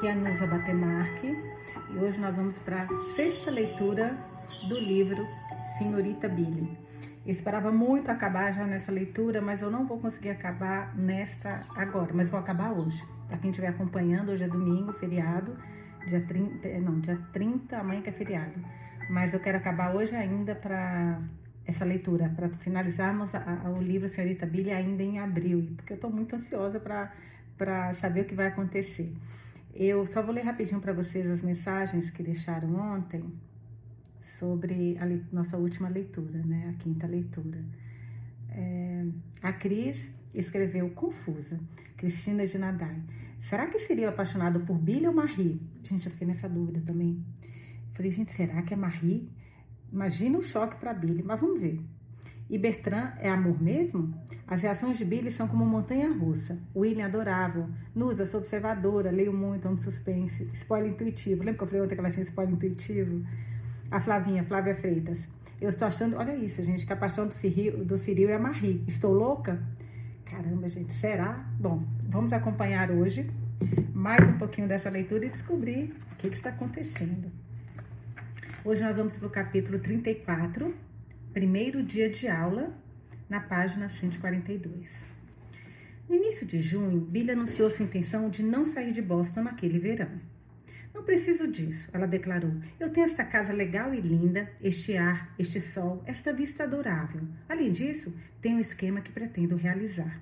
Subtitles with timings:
[0.00, 1.36] Aqui é a Nusa Batemarque
[1.90, 4.16] e hoje nós vamos para a sexta leitura
[4.66, 5.28] do livro
[5.76, 6.74] Senhorita Billy.
[7.26, 12.14] Eu esperava muito acabar já nessa leitura, mas eu não vou conseguir acabar nesta agora,
[12.14, 12.98] mas vou acabar hoje.
[13.28, 15.54] Para quem estiver acompanhando, hoje é domingo, feriado,
[16.06, 18.54] dia 30, eh, não, dia 30, amanhã que é feriado.
[19.10, 21.20] Mas eu quero acabar hoje ainda para
[21.66, 25.96] essa leitura, para finalizarmos a, a, o livro Senhorita Billy ainda em abril, porque eu
[25.96, 29.12] estou muito ansiosa para saber o que vai acontecer.
[29.74, 33.24] Eu só vou ler rapidinho para vocês as mensagens que deixaram ontem
[34.38, 36.74] sobre a nossa última leitura, né?
[36.74, 37.64] A quinta leitura.
[38.48, 39.06] É,
[39.42, 41.60] a Cris escreveu confusa.
[41.96, 43.00] Cristina de Nadai.
[43.42, 45.60] Será que seria apaixonado por Billy ou Marie?
[45.84, 47.24] Gente, eu fiquei nessa dúvida também.
[47.92, 49.30] Falei, gente, será que é Marie?
[49.92, 51.80] Imagina o choque para Billy, mas vamos ver.
[52.50, 54.12] E Bertrand é amor mesmo?
[54.44, 56.58] As reações de Billy são como montanha russa.
[56.74, 57.68] William adorável.
[57.94, 60.50] Nusa, sou observadora, leio muito, amo suspense.
[60.52, 61.44] Spoiler intuitivo.
[61.44, 63.24] Lembra que eu falei ontem que ela tinha spoiler intuitivo?
[63.88, 65.18] A Flavinha, Flávia Freitas.
[65.60, 68.38] Eu estou achando, olha isso, gente, que a paixão do Ciril, do Ciril é a
[68.40, 68.82] Marie.
[68.88, 69.62] Estou louca?
[70.24, 71.46] Caramba, gente, será?
[71.56, 73.30] Bom, vamos acompanhar hoje
[73.94, 77.30] mais um pouquinho dessa leitura e descobrir o que, que está acontecendo.
[78.64, 80.74] Hoje nós vamos para o capítulo 34
[81.32, 82.74] primeiro dia de aula,
[83.28, 85.04] na página 142.
[86.08, 90.10] No início de junho, Billy anunciou sua intenção de não sair de Boston naquele verão.
[90.92, 92.52] Não preciso disso, ela declarou.
[92.80, 97.22] Eu tenho esta casa legal e linda, este ar, este sol, esta vista adorável.
[97.48, 100.20] Além disso, tenho um esquema que pretendo realizar.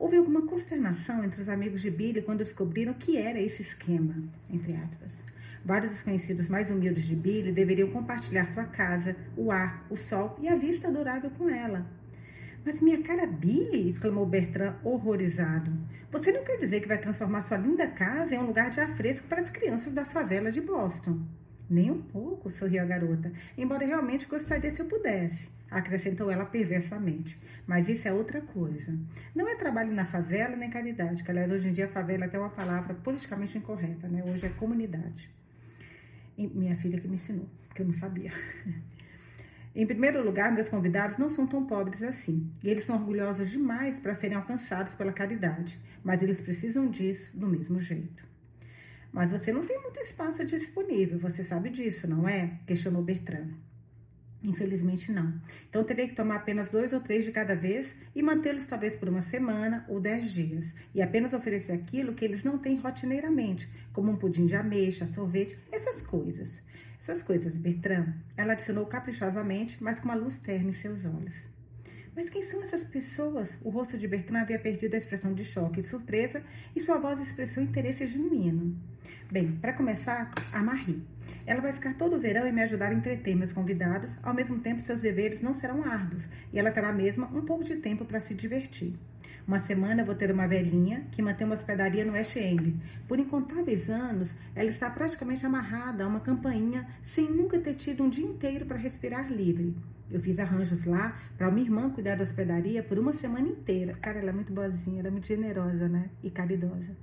[0.00, 4.16] Houve alguma consternação entre os amigos de Billy quando descobriram que era esse esquema,
[4.50, 5.22] entre aspas.
[5.68, 10.48] Vários desconhecidos mais humildes de Billy deveriam compartilhar sua casa, o ar, o sol e
[10.48, 11.84] a vista adorável com ela.
[12.64, 15.70] Mas minha cara Billy, exclamou Bertrand horrorizado.
[16.10, 18.88] Você não quer dizer que vai transformar sua linda casa em um lugar de ar
[18.96, 21.20] fresco para as crianças da favela de Boston?
[21.68, 27.38] Nem um pouco, sorriu a garota, embora realmente gostaria se eu pudesse, acrescentou ela perversamente.
[27.66, 28.98] Mas isso é outra coisa.
[29.34, 32.26] Não é trabalho na favela nem caridade, que aliás hoje em dia a favela é
[32.26, 34.24] até uma palavra politicamente incorreta, né?
[34.24, 35.30] Hoje é comunidade
[36.46, 38.32] minha filha que me ensinou, que eu não sabia.
[39.74, 43.98] Em primeiro lugar, meus convidados não são tão pobres assim, e eles são orgulhosos demais
[44.00, 48.26] para serem alcançados pela caridade, mas eles precisam disso do mesmo jeito.
[49.12, 52.58] Mas você não tem muito espaço disponível, você sabe disso, não é?
[52.66, 53.48] Questionou Bertrand.
[54.42, 55.34] Infelizmente não.
[55.68, 59.08] Então teria que tomar apenas dois ou três de cada vez e mantê-los talvez por
[59.08, 60.74] uma semana ou dez dias.
[60.94, 65.58] E apenas oferecer aquilo que eles não têm rotineiramente, como um pudim de ameixa, sorvete,
[65.72, 66.62] essas coisas.
[67.00, 71.34] Essas coisas, Bertrand, ela adicionou caprichosamente, mas com uma luz terna em seus olhos.
[72.14, 73.56] Mas quem são essas pessoas?
[73.62, 76.42] O rosto de Bertrand havia perdido a expressão de choque e de surpresa
[76.74, 78.76] e sua voz expressou interesse genuíno.
[79.30, 81.02] Bem, para começar, a Marie.
[81.44, 84.58] Ela vai ficar todo o verão e me ajudar a entreter meus convidados, ao mesmo
[84.60, 88.20] tempo seus deveres não serão árduos e ela terá mesmo um pouco de tempo para
[88.20, 88.94] se divertir.
[89.46, 92.74] Uma semana vou ter uma velhinha que mantém uma hospedaria no West End.
[93.06, 98.08] Por incontáveis anos, ela está praticamente amarrada a uma campainha sem nunca ter tido um
[98.08, 99.76] dia inteiro para respirar livre.
[100.10, 103.92] Eu fiz arranjos lá para minha irmã cuidar da hospedaria por uma semana inteira.
[104.00, 106.08] Cara, ela é muito boazinha, ela é muito generosa, né?
[106.22, 106.96] E caridosa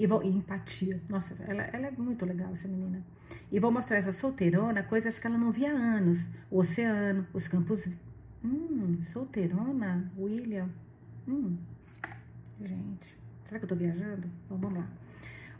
[0.00, 0.98] e, vou, e empatia.
[1.10, 3.04] Nossa, ela, ela é muito legal, essa menina.
[3.52, 6.26] E vou mostrar essa solteirona coisas que ela não via há anos.
[6.50, 7.86] O oceano, os campos.
[8.42, 10.70] Hum, solteirona, William.
[11.28, 11.58] Hum,
[12.62, 14.26] gente, será que eu tô viajando?
[14.48, 14.88] Vamos lá.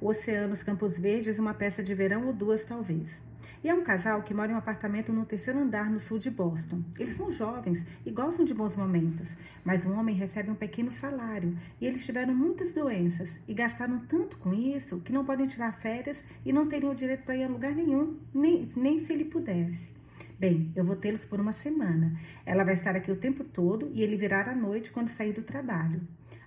[0.00, 3.20] O oceano, os campos verdes, uma peça de verão ou duas, talvez.
[3.62, 6.30] E é um casal que mora em um apartamento no terceiro andar no sul de
[6.30, 6.82] Boston.
[6.98, 11.54] Eles são jovens e gostam de bons momentos, mas o homem recebe um pequeno salário
[11.78, 16.16] e eles tiveram muitas doenças e gastaram tanto com isso que não podem tirar férias
[16.42, 19.92] e não teriam direito para ir a lugar nenhum, nem, nem se ele pudesse.
[20.38, 22.18] Bem, eu vou tê-los por uma semana.
[22.46, 25.42] Ela vai estar aqui o tempo todo e ele virá à noite quando sair do
[25.42, 26.00] trabalho.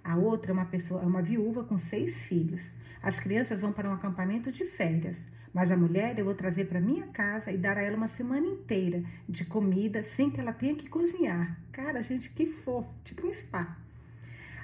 [0.04, 2.72] A outra é uma pessoa, é uma viúva com seis filhos.
[3.04, 5.28] As crianças vão para um acampamento de férias.
[5.54, 8.48] Mas a mulher eu vou trazer para minha casa e dar a ela uma semana
[8.48, 11.60] inteira de comida sem que ela tenha que cozinhar.
[11.72, 13.78] Cara, gente, que fofo, tipo um spa.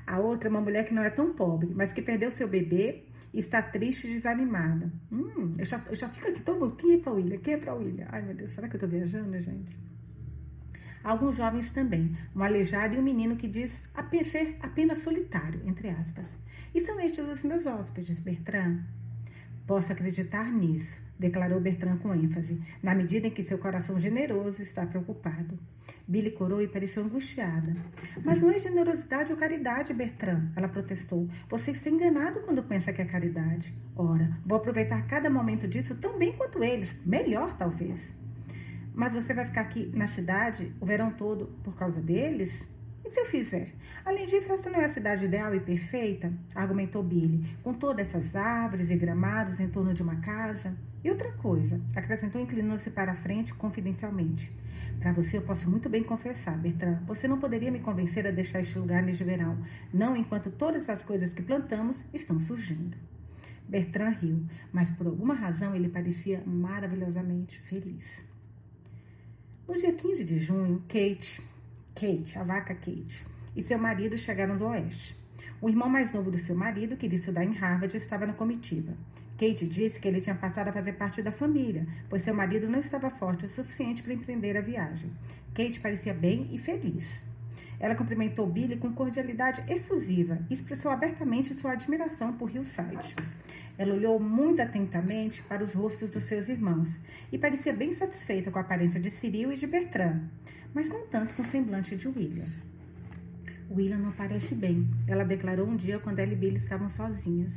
[0.07, 3.03] A outra é uma mulher que não é tão pobre, mas que perdeu seu bebê
[3.31, 4.91] e está triste e desanimada.
[5.11, 6.75] Hum, eu já, eu já fico aqui todo mundo.
[6.75, 7.37] Quem é para William?
[7.37, 8.07] Quem é para William?
[8.09, 9.77] Ai, meu Deus, será que eu tô viajando, gente?
[11.03, 13.83] Alguns jovens também, um aleijado e um menino que diz
[14.25, 16.37] ser apenas solitário, entre aspas.
[16.73, 18.79] E são estes os meus hóspedes, Bertrand.
[19.69, 24.83] Posso acreditar nisso, declarou Bertrand com ênfase, na medida em que seu coração generoso está
[24.83, 25.59] preocupado.
[26.07, 27.75] Billy corou e pareceu angustiada.
[28.25, 31.29] Mas não é generosidade ou caridade, Bertrand, ela protestou.
[31.47, 33.71] Você está enganado quando pensa que é caridade.
[33.95, 38.11] Ora, vou aproveitar cada momento disso tão bem quanto eles, melhor talvez.
[38.95, 42.51] Mas você vai ficar aqui na cidade o verão todo por causa deles?
[43.09, 43.73] E se eu fizer?
[44.05, 46.31] Além disso, essa não é a cidade ideal e perfeita?
[46.53, 50.77] Argumentou Billy, com todas essas árvores e gramados em torno de uma casa.
[51.03, 54.55] E outra coisa, acrescentou inclinando-se para a frente confidencialmente.
[54.99, 56.99] Para você, eu posso muito bem confessar, Bertrand.
[57.07, 59.57] Você não poderia me convencer a deixar este lugar neste verão,
[59.91, 62.95] não enquanto todas as coisas que plantamos estão surgindo.
[63.67, 68.05] Bertrand riu, mas por alguma razão ele parecia maravilhosamente feliz.
[69.67, 71.41] No dia 15 de junho, Kate,
[71.99, 75.17] Kate, a vaca Kate, e seu marido chegaram do oeste.
[75.61, 78.93] O irmão mais novo do seu marido, que iria estudar em Harvard, estava na comitiva.
[79.37, 82.79] Kate disse que ele tinha passado a fazer parte da família, pois seu marido não
[82.79, 85.11] estava forte o suficiente para empreender a viagem.
[85.53, 87.05] Kate parecia bem e feliz.
[87.77, 93.13] Ela cumprimentou Billy com cordialidade efusiva e expressou abertamente sua admiração por Hillside.
[93.77, 96.97] Ela olhou muito atentamente para os rostos dos seus irmãos
[97.29, 100.21] e parecia bem satisfeita com a aparência de Cyril e de Bertrand
[100.73, 102.45] mas não tanto com o semblante de William.
[103.71, 107.53] William não parece bem, ela declarou um dia quando ela e Billy estavam sozinhas.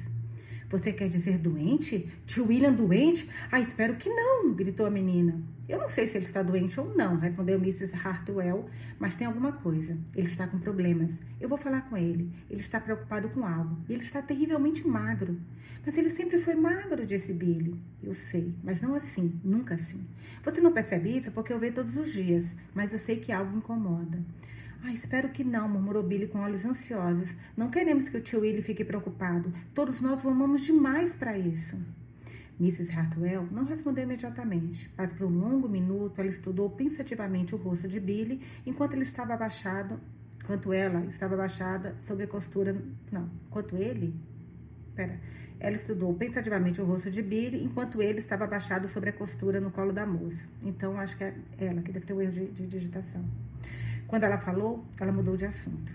[0.72, 2.10] Você quer dizer doente?
[2.26, 3.28] Tio William doente?
[3.50, 5.38] Ah, espero que não, gritou a menina.
[5.69, 7.94] Eu não sei se ele está doente ou não, respondeu Mrs.
[7.94, 8.64] Hartwell,
[8.98, 9.98] mas tem alguma coisa.
[10.16, 11.20] Ele está com problemas.
[11.38, 12.32] Eu vou falar com ele.
[12.48, 13.76] Ele está preocupado com algo.
[13.86, 15.38] E ele está terrivelmente magro.
[15.84, 17.78] Mas ele sempre foi magro, disse Billy.
[18.02, 20.02] Eu sei, mas não assim, nunca assim.
[20.42, 23.58] Você não percebe isso porque eu vejo todos os dias, mas eu sei que algo
[23.58, 24.24] incomoda.
[24.84, 27.32] Ah, espero que não, murmurou Billy com olhos ansiosos.
[27.56, 29.52] Não queremos que o tio Willie fique preocupado.
[29.73, 31.76] Todos nós o amamos demais para isso.
[32.61, 32.93] Mrs.
[32.93, 38.00] Hartwell não respondeu imediatamente, mas por um longo minuto ela estudou pensativamente o rosto de
[38.00, 40.00] Billy enquanto ele estava abaixado,
[40.43, 42.76] enquanto ela estava abaixada sobre a costura,
[43.11, 44.12] não, enquanto ele,
[44.96, 45.19] pera,
[45.61, 49.70] ela estudou pensativamente o rosto de Billy enquanto ele estava abaixado sobre a costura no
[49.70, 50.44] colo da moça.
[50.61, 53.25] Então acho que é ela que deve ter um erro de, de digitação.
[54.12, 55.91] Quando ela falou, ela mudou de assunto.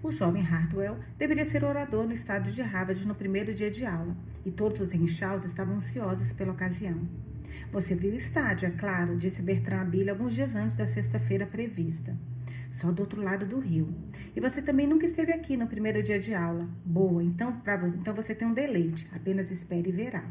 [0.00, 4.16] O jovem Hartwell deveria ser orador no estádio de Harvard no primeiro dia de aula,
[4.46, 7.00] e todos os Renshaws estavam ansiosos pela ocasião.
[7.72, 11.44] Você viu o estádio, é claro, disse Bertrand a Billy alguns dias antes da sexta-feira
[11.46, 12.16] prevista.
[12.70, 13.92] Só do outro lado do rio.
[14.36, 16.68] E você também nunca esteve aqui no primeiro dia de aula.
[16.84, 17.60] Boa, então,
[17.96, 19.04] então você tem um deleite.
[19.12, 20.22] Apenas espere e verá.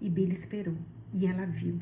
[0.00, 0.74] E Billy esperou.
[1.14, 1.78] E ela viu.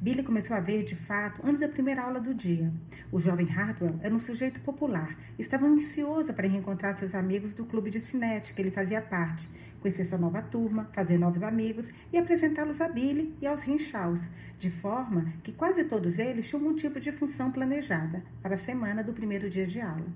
[0.00, 2.70] Billy começou a ver de fato antes da primeira aula do dia.
[3.10, 5.16] O jovem Hartwell era um sujeito popular.
[5.38, 9.48] Estava ansioso para reencontrar seus amigos do clube de cinete que ele fazia parte,
[9.80, 14.20] conhecer sua nova turma, fazer novos amigos e apresentá-los a Billy e aos Renshaws,
[14.58, 19.02] de forma que quase todos eles tinham um tipo de função planejada para a semana
[19.02, 20.06] do primeiro dia de aula.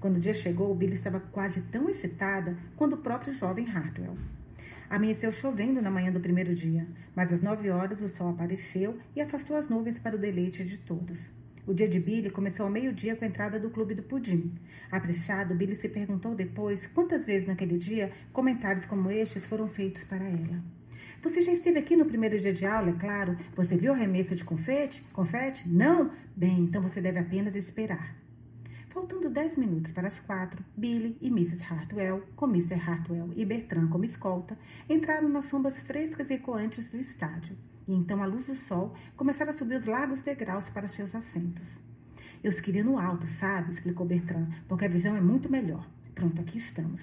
[0.00, 4.18] Quando o dia chegou, Billy estava quase tão excitada quanto o próprio jovem Hartwell.
[4.94, 6.86] Amanheceu chovendo na manhã do primeiro dia,
[7.16, 10.78] mas às nove horas o sol apareceu e afastou as nuvens para o deleite de
[10.78, 11.18] todos.
[11.66, 14.54] O dia de Billy começou ao meio-dia com a entrada do clube do pudim.
[14.92, 20.24] Apressado, Billy se perguntou depois quantas vezes naquele dia comentários como estes foram feitos para
[20.24, 20.62] ela.
[21.24, 23.36] Você já esteve aqui no primeiro dia de aula, é claro.
[23.56, 25.02] Você viu a remessa de confete?
[25.12, 25.68] Confete?
[25.68, 26.12] Não?
[26.36, 28.14] Bem, então você deve apenas esperar.
[28.94, 31.64] Faltando dez minutos para as quatro, Billy e Mrs.
[31.64, 32.74] Hartwell, com Mr.
[32.74, 34.56] Hartwell e Bertrand como escolta,
[34.88, 37.56] entraram nas sombras frescas e ecoantes do estádio.
[37.88, 41.76] E então, à luz do sol, começaram a subir os largos degraus para seus assentos.
[42.40, 43.72] Eu os queria no alto, sabe?
[43.72, 45.84] explicou Bertrand, porque a visão é muito melhor.
[46.14, 47.02] Pronto, aqui estamos.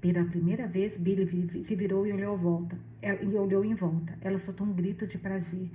[0.00, 4.16] Pela primeira vez, Billy se virou e olhou, volta, e olhou em volta.
[4.22, 5.70] Ela soltou um grito de prazer.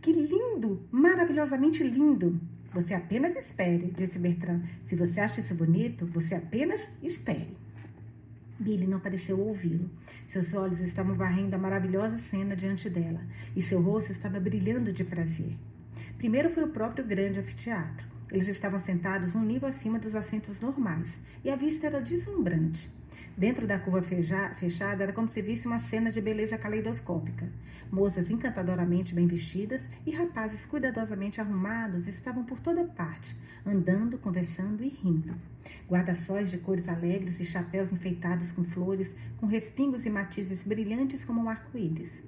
[0.00, 0.88] Que lindo!
[0.90, 2.40] Maravilhosamente lindo!
[2.74, 4.62] Você apenas espere, disse Bertrand.
[4.86, 7.54] Se você acha isso bonito, você apenas espere.
[8.58, 9.90] Billy não pareceu ouvi-lo.
[10.28, 13.20] Seus olhos estavam varrendo a maravilhosa cena diante dela
[13.54, 15.54] e seu rosto estava brilhando de prazer.
[16.16, 18.06] Primeiro foi o próprio grande anfiteatro.
[18.30, 21.08] Eles estavam sentados um nível acima dos assentos normais
[21.44, 22.88] e a vista era deslumbrante.
[23.36, 24.02] Dentro da curva
[24.54, 27.48] fechada era como se visse uma cena de beleza caleidoscópica.
[27.90, 33.34] Moças encantadoramente bem vestidas e rapazes cuidadosamente arrumados estavam por toda parte,
[33.64, 35.34] andando, conversando e rindo.
[35.88, 41.42] Guarda-sóis de cores alegres e chapéus enfeitados com flores, com respingos e matizes brilhantes como
[41.42, 42.22] um arco-íris.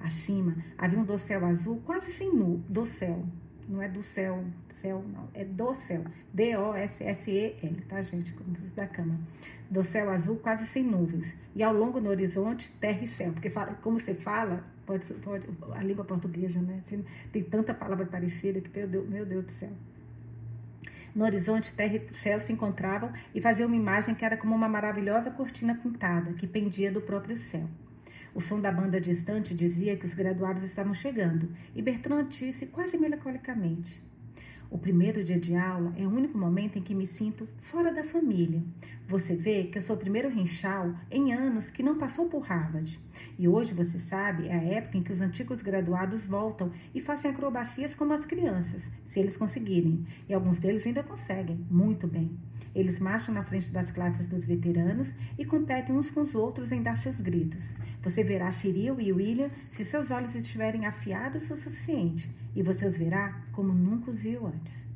[0.00, 3.24] Acima havia um dossel azul quase sem nu, dossel,
[3.68, 4.44] não é do céu,
[4.80, 6.02] céu não, é do céu.
[6.32, 8.32] D-O-S-S-E-L, tá, gente?
[8.32, 9.18] Como diz da cama.
[9.70, 11.34] Do céu azul, quase sem nuvens.
[11.54, 13.32] E ao longo no horizonte, terra e céu.
[13.32, 16.82] Porque fala, como você fala, pode, pode, a língua portuguesa, né?
[17.32, 19.70] Tem tanta palavra parecida que, meu Deus, meu Deus do céu.
[21.14, 24.68] No horizonte, terra e céu se encontravam e faziam uma imagem que era como uma
[24.68, 27.68] maravilhosa cortina pintada que pendia do próprio céu.
[28.32, 32.96] O som da banda distante dizia que os graduados estavam chegando, e Bertrand disse quase
[32.96, 34.00] melancolicamente:
[34.70, 38.04] O primeiro dia de aula é o único momento em que me sinto fora da
[38.04, 38.62] família.
[39.10, 42.96] Você vê que eu sou o primeiro Renchal em anos que não passou por Harvard.
[43.36, 47.28] E hoje, você sabe, é a época em que os antigos graduados voltam e fazem
[47.28, 50.06] acrobacias como as crianças, se eles conseguirem.
[50.28, 52.38] E alguns deles ainda conseguem, muito bem.
[52.72, 56.80] Eles marcham na frente das classes dos veteranos e competem uns com os outros em
[56.80, 57.74] dar seus gritos.
[58.04, 62.96] Você verá Cyril e William se seus olhos estiverem afiados o suficiente, e você os
[62.96, 64.89] verá como nunca os viu antes.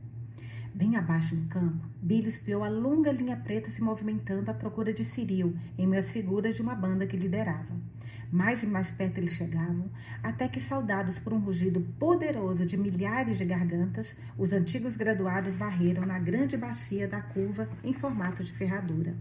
[0.76, 5.04] Bem abaixo no campo, Billy espiou a longa linha preta se movimentando à procura de
[5.04, 7.76] Cyril em meio às figuras de uma banda que liderava.
[8.32, 9.88] Mais e mais perto eles chegavam,
[10.20, 16.04] até que, saudados por um rugido poderoso de milhares de gargantas, os antigos graduados varreram
[16.04, 19.14] na grande bacia da curva em formato de ferradura.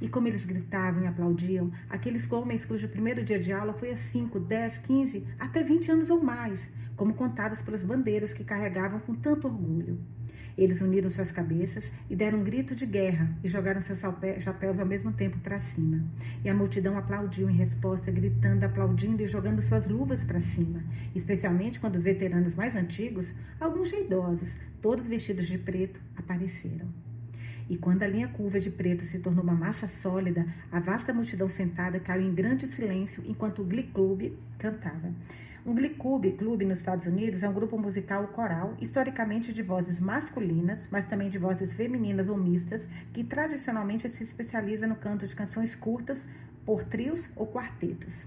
[0.00, 3.96] E como eles gritavam e aplaudiam, aqueles homens cujo primeiro dia de aula foi há
[3.96, 9.14] 5, 10, 15, até 20 anos ou mais, como contados pelas bandeiras que carregavam com
[9.14, 9.98] tanto orgulho.
[10.56, 14.00] Eles uniram suas cabeças e deram um grito de guerra e jogaram seus
[14.40, 16.04] chapéus ao mesmo tempo para cima.
[16.44, 20.82] E a multidão aplaudiu em resposta, gritando, aplaudindo e jogando suas luvas para cima,
[21.14, 26.88] especialmente quando os veteranos mais antigos, alguns já idosos, todos vestidos de preto, apareceram.
[27.68, 31.48] E quando a linha curva de preto se tornou uma massa sólida, a vasta multidão
[31.48, 35.12] sentada caiu em grande silêncio enquanto o Glee Club cantava.
[35.66, 39.98] Um Glee Club, clube nos Estados Unidos, é um grupo musical coral, historicamente de vozes
[39.98, 45.34] masculinas, mas também de vozes femininas ou mistas, que tradicionalmente se especializa no canto de
[45.34, 46.22] canções curtas
[46.66, 48.26] por trios ou quartetos.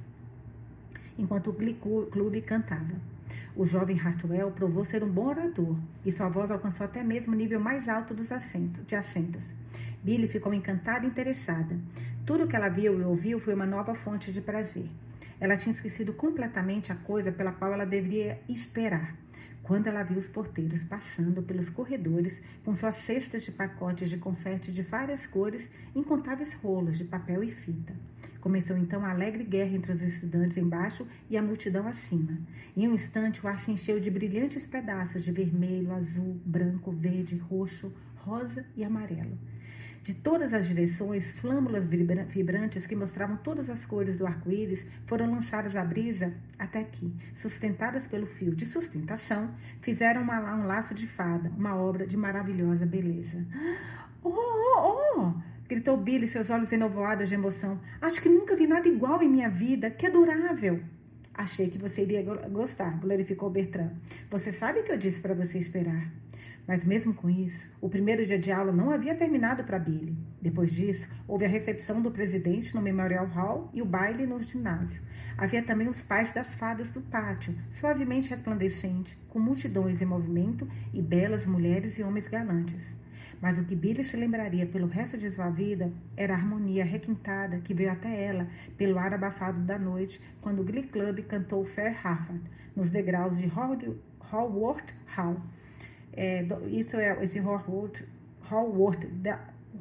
[1.15, 1.77] Enquanto o Glee
[2.11, 3.16] Club cantava.
[3.59, 7.35] O jovem Hartwell provou ser um bom orador e sua voz alcançou até mesmo o
[7.35, 9.43] nível mais alto dos assentos, de assentos.
[10.03, 11.75] Billy ficou encantada e interessada.
[12.23, 14.87] Tudo o que ela viu e ouviu foi uma nova fonte de prazer.
[15.39, 19.15] Ela tinha esquecido completamente a coisa pela qual ela deveria esperar.
[19.63, 24.71] Quando ela viu os porteiros passando pelos corredores com suas cestas de pacotes de confete
[24.71, 27.95] de várias cores, incontáveis rolos de papel e fita.
[28.41, 32.37] Começou então a alegre guerra entre os estudantes embaixo e a multidão acima.
[32.75, 37.35] Em um instante, o ar se encheu de brilhantes pedaços de vermelho, azul, branco, verde,
[37.37, 39.37] roxo, rosa e amarelo.
[40.07, 45.75] De todas as direções, flâmulas vibrantes que mostravam todas as cores do arco-íris foram lançadas
[45.75, 51.51] à brisa até que, sustentadas pelo fio de sustentação, fizeram uma, um laço de fada,
[51.57, 53.45] uma obra de maravilhosa beleza.
[54.23, 55.56] Oh, oh, oh!
[55.67, 57.79] Gritou Billy, seus olhos enovoados de emoção.
[58.01, 59.89] Acho que nunca vi nada igual em minha vida.
[59.89, 60.79] Que adorável!
[61.33, 63.91] Achei que você iria gostar, glorificou Bertrand.
[64.29, 66.11] Você sabe que eu disse para você esperar.
[66.67, 70.17] Mas mesmo com isso, o primeiro dia de aula não havia terminado para Billy.
[70.41, 75.01] Depois disso, houve a recepção do presidente no Memorial Hall e o baile no ginásio.
[75.37, 81.01] Havia também os pais das fadas do pátio, suavemente resplandecente, com multidões em movimento e
[81.01, 82.97] belas mulheres e homens galantes.
[83.41, 87.59] Mas o que Billy se lembraria pelo resto de sua vida era a harmonia requintada
[87.59, 91.95] que veio até ela pelo ar abafado da noite, quando o Glee Club cantou Fair
[92.01, 92.41] Harvard,
[92.75, 95.41] nos degraus de Hallworth Hall
[96.17, 98.03] é, isso é esse Hallworth,
[98.41, 99.05] Hallworth,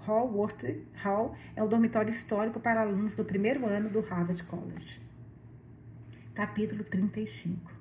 [0.06, 0.64] Hallworth
[1.02, 5.00] Hall é o dormitório histórico para alunos do primeiro ano do Harvard College.
[6.34, 7.72] Capítulo 35,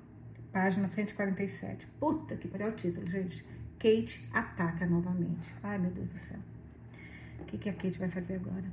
[0.50, 1.86] página 147.
[2.00, 3.44] Puta que pariu é o título, gente.
[3.78, 5.54] Kate ataca novamente.
[5.62, 6.38] Ai, meu Deus do céu.
[7.40, 8.64] O que, que a Kate vai fazer agora?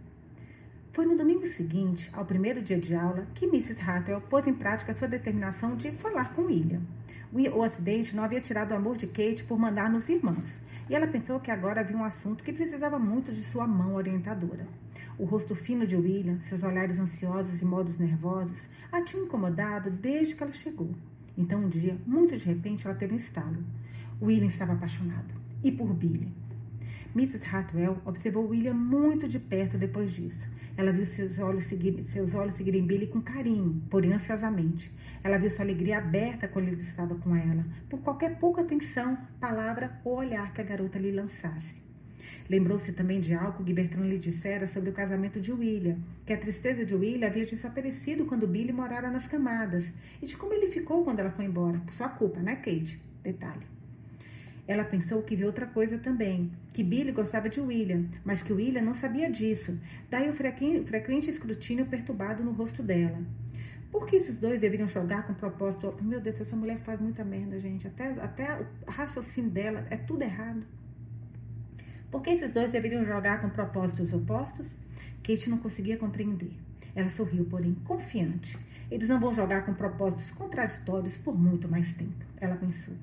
[0.92, 3.82] Foi no domingo seguinte, ao primeiro dia de aula, que Mrs.
[3.82, 6.82] Hartwell pôs em prática sua determinação de falar com William.
[7.54, 11.08] O acidente não havia tirado o amor de Kate por mandar nos irmãos, e ela
[11.08, 14.68] pensou que agora havia um assunto que precisava muito de sua mão orientadora.
[15.18, 20.36] O rosto fino de William, seus olhares ansiosos e modos nervosos, a tinham incomodado desde
[20.36, 20.92] que ela chegou.
[21.36, 23.58] Então, um dia, muito de repente, ela teve um estalo.
[24.22, 25.34] William estava apaixonado.
[25.64, 26.32] E por Billy.
[27.16, 27.46] Mrs.
[27.46, 30.48] Hartwell observou William muito de perto depois disso.
[30.76, 34.92] Ela viu seus olhos, seguir, seus olhos seguirem Billy com carinho, porém ansiosamente.
[35.24, 40.00] Ela viu sua alegria aberta quando ele estava com ela, por qualquer pouca atenção, palavra
[40.04, 41.84] ou olhar que a garota lhe lançasse.
[42.50, 46.38] Lembrou-se também de algo que Bertrand lhe dissera sobre o casamento de William, que a
[46.38, 49.86] tristeza de William havia desaparecido quando Billy morara nas camadas,
[50.22, 53.00] e de como ele ficou quando ela foi embora, por sua culpa, né, Kate?
[53.24, 53.66] Detalhe.
[54.66, 58.82] Ela pensou que viu outra coisa também, que Billy gostava de William, mas que William
[58.82, 59.78] não sabia disso.
[60.10, 63.22] Daí o frequente escrutínio perturbado no rosto dela.
[63.92, 65.96] Por que esses dois deveriam jogar com propósito?
[66.02, 67.86] Meu Deus, essa mulher faz muita merda, gente.
[67.86, 70.64] Até, até o raciocínio dela é tudo errado.
[72.10, 74.76] Por que esses dois deveriam jogar com propósitos opostos?
[75.22, 76.54] Kate não conseguia compreender.
[76.96, 78.58] Ela sorriu, porém, confiante.
[78.90, 82.94] Eles não vão jogar com propósitos contraditórios por muito mais tempo, ela pensou.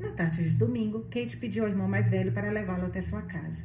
[0.00, 3.64] Na tarde de domingo, Kate pediu ao irmão mais velho para levá-lo até sua casa.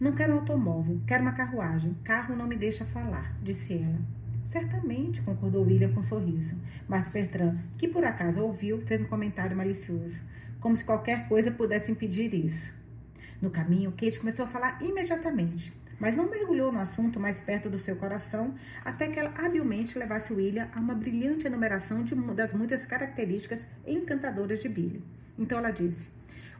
[0.00, 1.96] Não quero automóvel, quero uma carruagem.
[2.02, 4.00] Carro não me deixa falar, disse ela.
[4.44, 6.56] Certamente, concordou William com um sorriso.
[6.88, 10.20] Mas Bertrand, que por acaso ouviu, fez um comentário malicioso,
[10.58, 12.72] como se qualquer coisa pudesse impedir isso.
[13.40, 17.78] No caminho, Kate começou a falar imediatamente, mas não mergulhou no assunto mais perto do
[17.78, 18.54] seu coração
[18.84, 24.60] até que ela habilmente levasse William a uma brilhante enumeração de, das muitas características encantadoras
[24.60, 25.04] de Billy.
[25.38, 26.08] Então ela disse: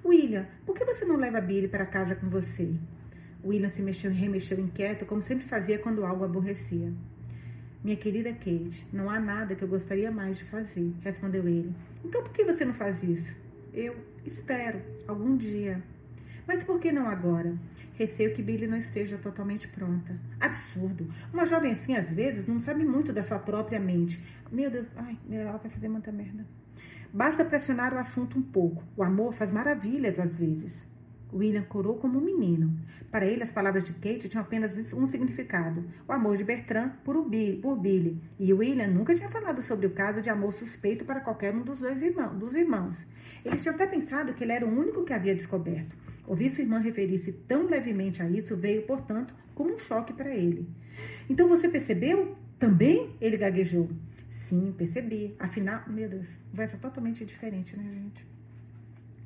[0.04, 2.72] William, por que você não leva Billy para casa com você?
[3.42, 6.92] William se mexeu e remexeu inquieto, como sempre fazia quando algo aborrecia.
[7.82, 11.74] Minha querida Kate, não há nada que eu gostaria mais de fazer, respondeu ele.
[12.04, 13.34] Então por que você não faz isso?
[13.72, 15.82] Eu espero, algum dia.
[16.50, 17.56] Mas por que não agora?
[17.94, 20.18] Receio que Billy não esteja totalmente pronta.
[20.40, 21.08] Absurdo.
[21.32, 24.20] Uma jovem assim, às vezes, não sabe muito da sua própria mente.
[24.50, 26.44] Meu Deus, ai, ela vai fazer muita merda.
[27.12, 28.82] Basta pressionar o assunto um pouco.
[28.96, 30.89] O amor faz maravilhas às vezes.
[31.32, 32.78] William corou como um menino.
[33.10, 37.28] Para ele, as palavras de Kate tinham apenas um significado: o amor de Bertrand por,
[37.28, 38.20] Billy.
[38.38, 41.80] E William nunca tinha falado sobre o caso de amor suspeito para qualquer um dos
[41.80, 42.38] dois irmãos.
[42.38, 42.96] Dos irmãos.
[43.44, 45.96] Eles tinham até pensado que ele era o único que havia descoberto.
[46.26, 50.68] Ouvir sua irmã referir-se tão levemente a isso veio, portanto, como um choque para ele.
[51.28, 52.36] Então você percebeu?
[52.58, 53.16] Também?
[53.20, 53.88] Ele gaguejou.
[54.28, 55.34] Sim, percebi.
[55.38, 58.26] Afinal, meu Deus, vai ser totalmente diferente, né, gente?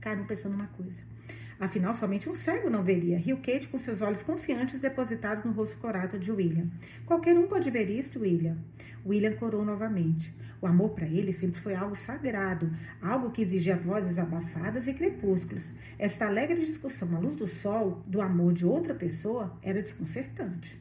[0.01, 1.14] Cada um pensando uma coisa.
[1.59, 3.19] Afinal, somente um cego não veria.
[3.19, 6.69] Riu Kate com seus olhos confiantes depositados no rosto corado de William.
[7.07, 8.57] Qualquer um pode ver isto, William.
[9.07, 10.35] William corou novamente.
[10.61, 12.71] O amor para ele sempre foi algo sagrado,
[13.01, 15.71] algo que exigia vozes abafadas e crepúsculos.
[15.99, 20.81] Esta alegre discussão à luz do sol do amor de outra pessoa era desconcertante.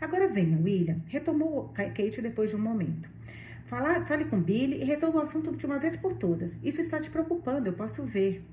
[0.00, 3.08] Agora venha, William, retomou Kate depois de um momento.
[3.64, 6.54] Fala, fale com Billy e resolva o assunto de uma vez por todas.
[6.62, 8.44] Isso está te preocupando, eu posso ver.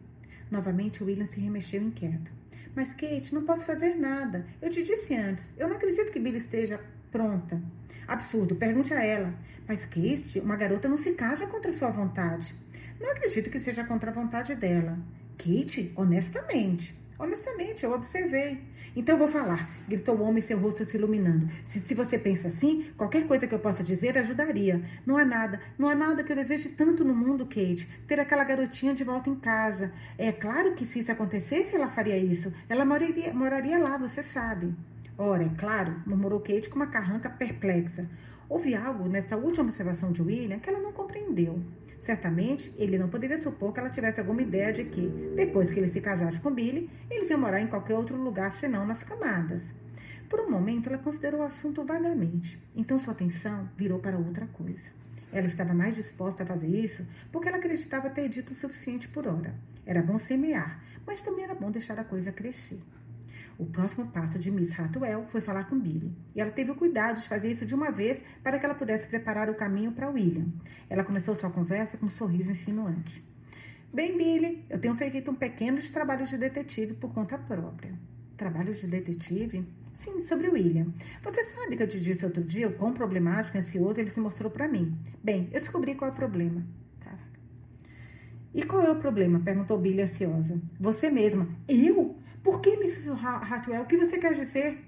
[0.52, 2.30] Novamente, William se remexeu inquieto.
[2.76, 4.46] Mas, Kate, não posso fazer nada.
[4.62, 7.62] Eu te disse antes, eu não acredito que Billy esteja pronta.
[8.08, 9.34] Absurdo, pergunte a ela.
[9.68, 12.54] Mas, Kate, uma garota não se casa contra sua vontade.
[13.00, 15.00] Não acredito que seja contra a vontade dela.
[15.38, 18.60] Kate, honestamente, Honestamente, eu observei.
[18.96, 21.48] Então eu vou falar, gritou o homem, seu rosto se iluminando.
[21.64, 24.82] Se, se você pensa assim, qualquer coisa que eu possa dizer ajudaria.
[25.06, 27.88] Não há nada, não há nada que eu deseje tanto no mundo, Kate.
[28.08, 29.94] Ter aquela garotinha de volta em casa.
[30.18, 32.52] É claro que se isso acontecesse, ela faria isso.
[32.68, 34.74] Ela moraria, moraria lá, você sabe.
[35.16, 38.10] Ora, é claro, murmurou Kate com uma carranca perplexa.
[38.50, 41.60] Houve algo nessa última observação de William que ela não compreendeu.
[42.02, 45.88] Certamente, ele não poderia supor que ela tivesse alguma ideia de que, depois que ele
[45.88, 49.62] se casasse com Billy, eles iam morar em qualquer outro lugar senão nas camadas.
[50.28, 54.90] Por um momento, ela considerou o assunto vagamente, então sua atenção virou para outra coisa.
[55.32, 59.28] Ela estava mais disposta a fazer isso porque ela acreditava ter dito o suficiente por
[59.28, 59.54] hora.
[59.86, 62.82] Era bom semear, mas também era bom deixar a coisa crescer.
[63.62, 67.22] O próximo passo de Miss Hartwell foi falar com Billy, e ela teve o cuidado
[67.22, 70.48] de fazer isso de uma vez para que ela pudesse preparar o caminho para William.
[70.90, 73.24] Ela começou sua conversa com um sorriso insinuante.
[73.94, 77.94] Bem, Billy, eu tenho feito um pequeno trabalho de detetive por conta própria.
[78.36, 79.64] Trabalho de detetive?
[79.94, 80.92] Sim, sobre o William.
[81.22, 84.20] Você sabe que eu te disse outro dia o quão problemático e ansioso ele se
[84.20, 84.98] mostrou para mim.
[85.24, 86.66] Bem, eu descobri qual é o problema.
[87.00, 87.40] Caraca.
[88.56, 89.40] E qual é o problema?
[89.40, 90.60] Perguntou Billy ansiosa.
[90.80, 91.48] Você mesma.
[91.68, 92.20] Eu?
[92.44, 93.10] Por que, Mrs.
[93.12, 93.84] Hartwell?
[93.84, 94.84] O que você quer dizer?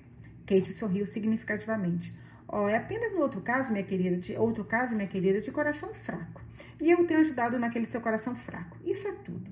[0.45, 2.13] Kate sorriu significativamente.
[2.47, 5.93] Oh, é apenas no outro caso, minha querida, de outro caso, minha querida, de coração
[5.93, 6.41] fraco.
[6.79, 8.77] E eu tenho ajudado naquele seu coração fraco.
[8.85, 9.49] Isso é tudo.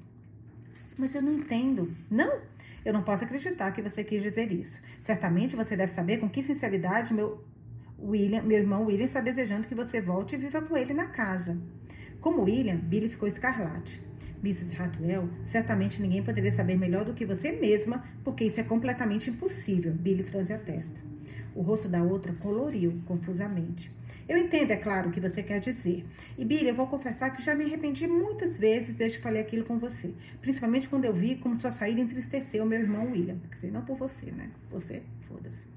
[0.97, 1.91] Mas eu não entendo.
[2.09, 2.41] Não?
[2.83, 4.79] Eu não posso acreditar que você quis dizer isso.
[5.01, 7.43] Certamente você deve saber com que sinceridade meu
[7.99, 11.57] William, meu irmão William está desejando que você volte e viva com ele na casa.
[12.21, 13.99] Como William, Billy ficou escarlate.
[14.43, 14.75] Mrs.
[14.75, 19.91] Hartwell, certamente ninguém poderia saber melhor do que você mesma, porque isso é completamente impossível.
[19.91, 20.99] Billy franze a testa.
[21.55, 23.91] O rosto da outra coloriu confusamente.
[24.29, 26.05] Eu entendo, é claro, o que você quer dizer.
[26.37, 29.65] E, Billy, eu vou confessar que já me arrependi muitas vezes desde que falei aquilo
[29.65, 30.13] com você.
[30.41, 33.37] Principalmente quando eu vi como sua saída entristeceu meu irmão William.
[33.49, 34.51] Quer dizer, não por você, né?
[34.69, 35.71] Você, foda-se.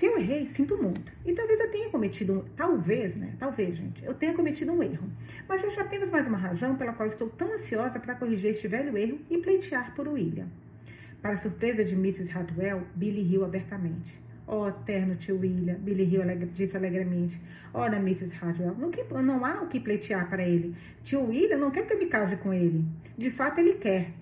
[0.00, 1.12] Se eu errei, sinto muito.
[1.26, 2.42] E talvez eu tenha cometido um.
[2.56, 3.34] Talvez, né?
[3.38, 5.06] Talvez, gente, eu tenha cometido um erro.
[5.46, 8.66] Mas essa é apenas mais uma razão pela qual estou tão ansiosa para corrigir este
[8.66, 10.46] velho erro e pleitear por William.
[11.20, 12.32] Para surpresa de Mrs.
[12.32, 14.18] Hartwell, Billy riu abertamente.
[14.46, 17.38] Oh, terno tio William, Billy riu alegre, disse alegremente.
[17.74, 18.34] Ora, Mrs.
[18.40, 20.74] Hartwell, não, que, não há o que pleitear para ele.
[21.04, 22.86] Tio William não quer que eu me case com ele.
[23.18, 24.12] De fato, ele quer.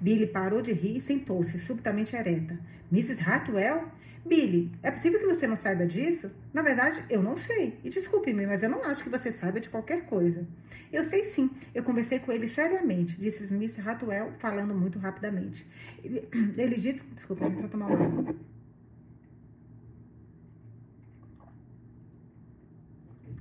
[0.00, 2.58] Billy parou de rir e sentou-se, subitamente ereta.
[2.90, 3.22] Mrs.
[3.22, 3.84] Hartwell?
[4.26, 6.30] Billy, é possível que você não saiba disso?
[6.52, 7.78] Na verdade, eu não sei.
[7.84, 10.46] E desculpe-me, mas eu não acho que você saiba de qualquer coisa.
[10.92, 11.50] Eu sei sim.
[11.74, 15.66] Eu conversei com ele seriamente, disse Smith Hartwell, falando muito rapidamente.
[16.02, 17.04] Ele, ele disse...
[17.14, 18.34] Desculpa, deixa eu tomar uma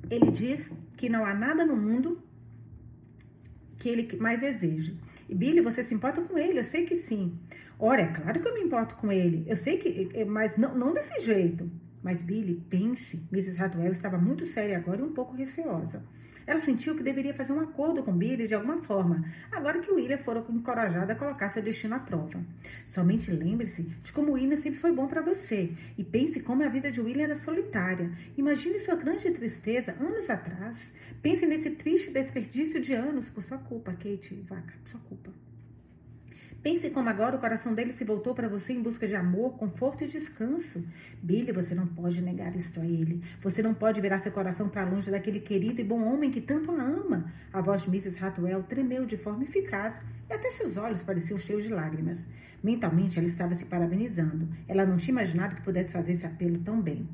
[0.09, 2.21] Ele diz que não há nada no mundo
[3.79, 4.95] que ele mais deseje.
[5.27, 6.59] E Billy, você se importa com ele?
[6.59, 7.39] Eu sei que sim.
[7.77, 9.43] Ora, é claro que eu me importo com ele.
[9.47, 11.69] Eu sei que, é, mas não, não desse jeito.
[12.01, 13.21] Mas Billy, pense.
[13.31, 13.61] Mrs.
[13.61, 16.03] Hadwell estava muito séria agora e um pouco receosa.
[16.47, 20.19] Ela sentiu que deveria fazer um acordo com Billy de alguma forma, agora que William
[20.19, 22.39] fora encorajado a colocar seu destino à prova.
[22.87, 26.91] Somente lembre-se de como William sempre foi bom para você e pense como a vida
[26.91, 28.11] de William era solitária.
[28.37, 30.77] Imagine sua grande tristeza anos atrás.
[31.21, 35.44] Pense nesse triste desperdício de anos por sua culpa, Kate, vaca, sua culpa.
[36.65, 40.03] Pense como agora o coração dele se voltou para você em busca de amor, conforto
[40.03, 40.83] e descanso.
[41.21, 43.21] Billy, você não pode negar isto a ele.
[43.39, 46.71] Você não pode virar seu coração para longe daquele querido e bom homem que tanto
[46.71, 47.31] a ama.
[47.53, 48.17] A voz de Mrs.
[48.19, 52.25] Hatwell tremeu de forma eficaz e até seus olhos pareciam cheios de lágrimas.
[52.63, 54.49] Mentalmente, ela estava se parabenizando.
[54.67, 57.07] Ela não tinha imaginado que pudesse fazer esse apelo tão bem.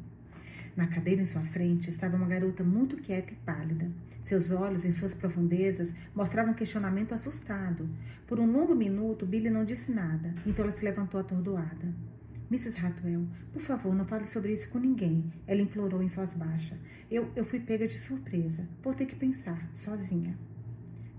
[0.76, 3.90] Na cadeira em sua frente estava uma garota muito quieta e pálida.
[4.24, 7.90] Seus olhos, em suas profundezas, mostravam um questionamento assustado.
[8.26, 11.94] Por um longo minuto, Billy não disse nada, então ela se levantou atordoada.
[12.50, 12.80] Mrs.
[12.80, 15.24] Hartwell, por favor, não fale sobre isso com ninguém.
[15.48, 16.78] Ela implorou em voz baixa.
[17.10, 18.68] Eu, eu fui pega de surpresa.
[18.84, 20.38] Vou ter que pensar, sozinha.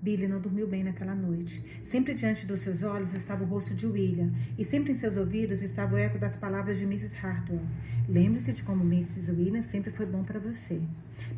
[0.02, 1.62] Billy não dormiu bem naquela noite.
[1.84, 5.62] Sempre diante dos seus olhos estava o rosto de William, e sempre em seus ouvidos
[5.62, 7.16] estava o eco das palavras de Mrs.
[7.24, 7.62] Hartwell.
[8.08, 9.30] Lembre-se de como Mrs.
[9.30, 10.82] William sempre foi bom para você.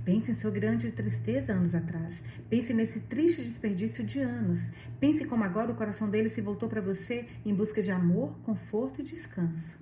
[0.02, 2.22] Pense em sua grande tristeza anos atrás.
[2.48, 4.66] Pense nesse triste desperdício de anos.
[4.98, 9.02] Pense como agora o coração dele se voltou para você em busca de amor, conforto
[9.02, 9.76] e descanso.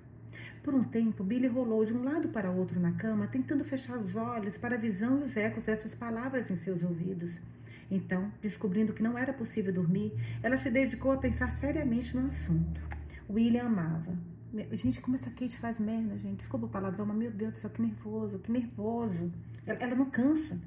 [0.61, 4.17] Por um tempo, Billy rolou de um lado para outro na cama, tentando fechar os
[4.17, 7.39] olhos para a visão e os ecos dessas palavras em seus ouvidos.
[7.89, 12.81] Então, descobrindo que não era possível dormir, ela se dedicou a pensar seriamente no assunto.
[13.29, 14.17] William amava.
[14.71, 16.37] Gente, como essa Kate faz merda, gente.
[16.37, 19.31] Desculpa o palavrão, mas meu Deus do céu, que nervoso, que nervoso.
[19.65, 20.59] Ela, ela não cansa.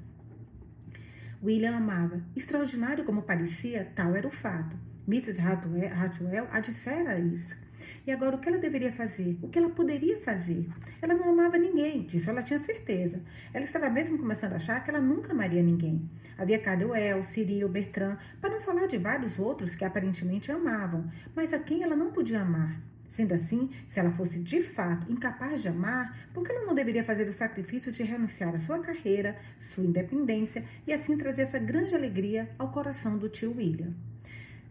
[1.41, 2.21] William amava.
[2.35, 4.75] Extraordinário como parecia, tal era o fato.
[5.07, 5.39] Mrs.
[5.39, 7.55] Hartwell a dissera isso.
[8.05, 9.37] E agora o que ela deveria fazer?
[9.41, 10.67] O que ela poderia fazer?
[11.01, 13.21] Ela não amava ninguém, disso ela tinha certeza.
[13.53, 16.09] Ela estava mesmo começando a achar que ela nunca amaria ninguém.
[16.37, 21.59] Havia Caruel, Cyril, Bertrand, para não falar de vários outros que aparentemente amavam, mas a
[21.59, 22.79] quem ela não podia amar.
[23.09, 27.03] Sendo assim, se ela fosse de fato incapaz de amar, por que ela não deveria
[27.03, 31.95] fazer o sacrifício de renunciar à sua carreira, sua independência e assim trazer essa grande
[31.95, 33.93] alegria ao coração do tio William?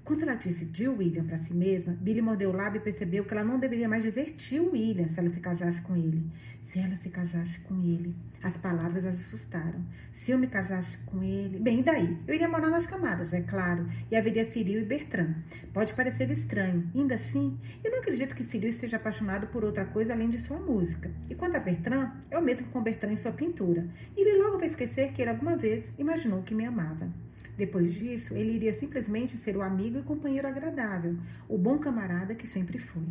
[0.07, 3.35] Quando ela disse tio William para si mesma, Billy mordeu o lábio e percebeu que
[3.35, 6.31] ela não deveria mais dizer tio William se ela se casasse com ele.
[6.62, 8.14] Se ela se casasse com ele.
[8.40, 9.85] As palavras as assustaram.
[10.12, 11.59] Se eu me casasse com ele.
[11.59, 12.16] Bem, e daí?
[12.25, 13.88] Eu iria morar nas camadas, é claro.
[14.09, 15.35] E haveria Cyril e Bertrand.
[15.75, 16.88] Pode parecer estranho.
[16.95, 20.61] Ainda assim, eu não acredito que Cyril esteja apaixonado por outra coisa além de sua
[20.61, 21.11] música.
[21.29, 23.88] E quanto a Bertrand, é o mesmo com Bertrand em sua pintura.
[24.16, 27.11] E ele logo vai esquecer que ele alguma vez imaginou que me amava.
[27.57, 31.16] Depois disso, ele iria simplesmente ser o amigo e companheiro agradável,
[31.49, 33.07] o bom camarada que sempre foi.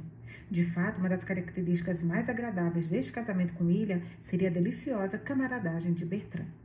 [0.50, 5.94] De fato, uma das características mais agradáveis deste casamento com William seria a deliciosa camaradagem
[5.94, 6.65] de Bertrand.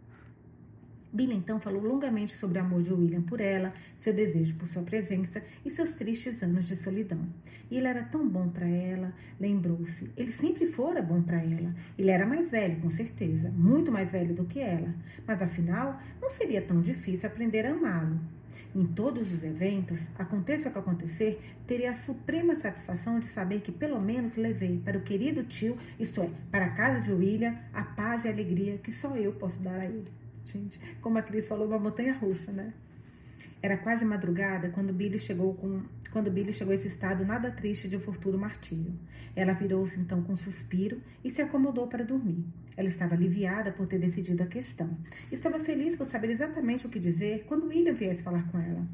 [1.13, 4.83] Billy então falou longamente sobre o amor de William por ela, seu desejo por sua
[4.83, 7.27] presença e seus tristes anos de solidão.
[7.69, 10.11] E ele era tão bom para ela, lembrou-se.
[10.17, 11.75] Ele sempre fora bom para ela.
[11.99, 14.95] Ele era mais velho, com certeza, muito mais velho do que ela.
[15.27, 18.21] Mas afinal, não seria tão difícil aprender a amá-lo.
[18.73, 23.73] Em todos os eventos, aconteça o que acontecer, teria a suprema satisfação de saber que
[23.73, 27.83] pelo menos levei para o querido tio, isto é, para a casa de William, a
[27.83, 30.21] paz e a alegria que só eu posso dar a ele
[30.51, 30.79] gente.
[31.01, 32.73] Como a Cris falou, uma montanha russa, né?
[33.63, 37.89] Era quase madrugada quando Billy chegou com quando Billy chegou a esse estado nada triste
[37.89, 38.93] de um futuro martírio.
[39.37, 42.45] Ela virou-se então com um suspiro e se acomodou para dormir.
[42.77, 44.91] Ela estava aliviada por ter decidido a questão.
[45.31, 48.85] Estava feliz por saber exatamente o que dizer quando William viesse falar com ela.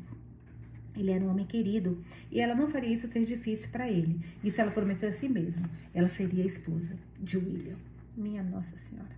[0.94, 4.20] Ele era um homem querido e ela não faria isso ser difícil para ele.
[4.42, 5.70] Isso ela prometeu a si mesma.
[5.94, 7.76] Ela seria a esposa de William.
[8.16, 9.16] Minha Nossa Senhora.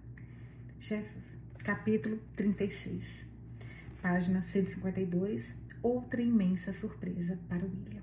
[0.81, 3.05] Jesus, capítulo 36,
[4.01, 5.55] página 152.
[5.83, 8.03] Outra imensa surpresa para William.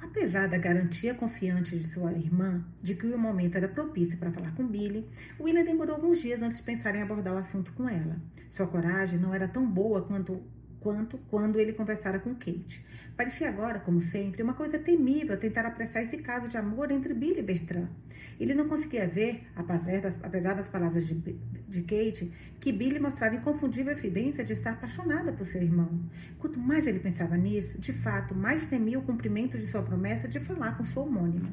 [0.00, 4.54] Apesar da garantia confiante de sua irmã de que o momento era propício para falar
[4.54, 5.08] com Billy,
[5.40, 8.16] William demorou alguns dias antes de pensar em abordar o assunto com ela.
[8.52, 10.42] Sua coragem não era tão boa quanto
[10.84, 12.84] quanto quando ele conversara com Kate.
[13.16, 17.40] Parecia agora, como sempre, uma coisa temível tentar apressar esse caso de amor entre Billy
[17.40, 17.88] e Bertrand.
[18.38, 23.36] Ele não conseguia ver, apesar das, apesar das palavras de, de Kate, que Billy mostrava
[23.36, 26.00] inconfundível evidência de estar apaixonada por seu irmão.
[26.38, 30.40] Quanto mais ele pensava nisso, de fato, mais temia o cumprimento de sua promessa de
[30.40, 31.52] falar com sua homônima.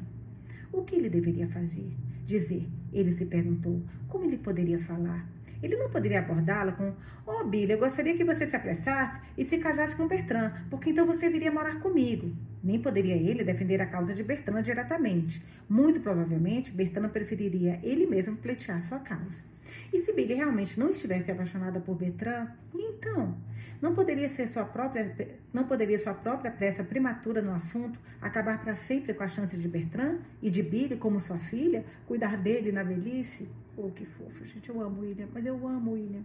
[0.72, 1.92] O que ele deveria fazer?
[2.26, 5.28] Dizer, ele se perguntou, como ele poderia falar?
[5.62, 6.94] Ele não poderia abordá-la com:
[7.26, 11.06] Oh, Billy, eu gostaria que você se apressasse e se casasse com Bertrand, porque então
[11.06, 12.34] você viria morar comigo.
[12.62, 15.44] Nem poderia ele defender a causa de Bertrand diretamente.
[15.68, 19.51] Muito provavelmente, Bertrand preferiria ele mesmo pleitear sua causa.
[19.92, 23.36] E se Billy realmente não estivesse apaixonada por Bertrand, e então?
[23.80, 25.14] Não poderia ser sua própria,
[25.52, 29.68] não poderia sua própria pressa prematura no assunto acabar para sempre com a chance de
[29.68, 33.48] Bertrand e de Billy como sua filha, cuidar dele na velhice?
[33.76, 36.22] Oh, que fofo, gente, eu amo William, mas eu amo William.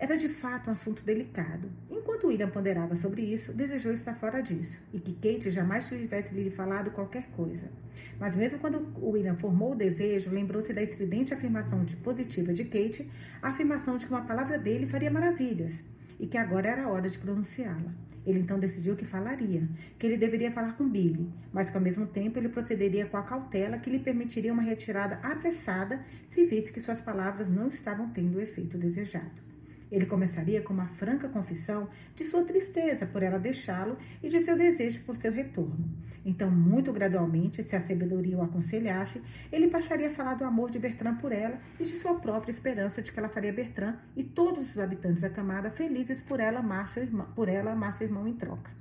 [0.00, 1.68] Era de fato um assunto delicado.
[1.90, 6.48] Enquanto William ponderava sobre isso, desejou estar fora disso e que Kate jamais tivesse lhe
[6.50, 7.68] falado qualquer coisa.
[8.16, 13.10] Mas mesmo quando William formou o desejo, lembrou-se da estridente afirmação de positiva de Kate,
[13.42, 15.82] a afirmação de que uma palavra dele faria maravilhas
[16.20, 17.92] e que agora era hora de pronunciá-la.
[18.24, 22.06] Ele então decidiu que falaria, que ele deveria falar com Billy, mas que ao mesmo
[22.06, 26.80] tempo ele procederia com a cautela que lhe permitiria uma retirada apressada se visse que
[26.80, 29.47] suas palavras não estavam tendo o efeito desejado.
[29.90, 34.56] Ele começaria com uma franca confissão de sua tristeza por ela deixá-lo e de seu
[34.56, 35.88] desejo por seu retorno.
[36.24, 40.78] Então, muito gradualmente, se a sabedoria o aconselhasse, ele passaria a falar do amor de
[40.78, 44.70] Bertrand por ela e de sua própria esperança de que ela faria Bertrand e todos
[44.70, 48.28] os habitantes da camada felizes por ela amar seu irmão, por ela amar seu irmão
[48.28, 48.77] em troca.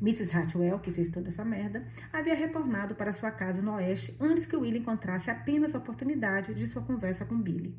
[0.00, 0.34] Mrs.
[0.34, 4.56] Hatwell, que fez toda essa merda, havia retornado para sua casa no oeste antes que
[4.56, 7.74] Will encontrasse apenas a oportunidade de sua conversa com Billy.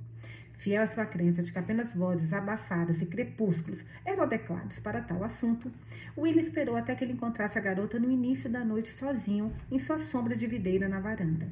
[0.52, 5.24] Fiel à sua crença de que apenas vozes abafadas e crepúsculos eram adequados para tal
[5.24, 5.72] assunto,
[6.16, 9.98] Will esperou até que ele encontrasse a garota no início da noite sozinho em sua
[9.98, 11.48] sombra de videira na varanda.